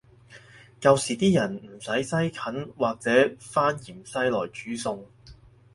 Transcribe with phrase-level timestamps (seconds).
[0.79, 5.05] 舊時啲人唔使西芹或者番芫茜來煮餸